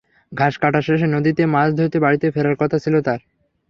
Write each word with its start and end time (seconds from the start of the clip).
ঘাস 0.31 0.53
কাটা 0.57 0.79
শেষে 0.81 1.07
নদীতে 1.07 1.43
মাছ 1.45 1.69
ধরে 1.77 1.97
বাড়িতে 1.99 2.27
ফেরার 2.31 2.55
কথা 2.55 2.77
ছিল 2.79 2.95
তাঁর। 3.01 3.19